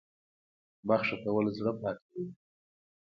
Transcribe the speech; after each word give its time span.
بخښنه 0.87 1.17
کول 1.23 1.45
زړه 1.57 1.71
پاکوي 1.79 2.25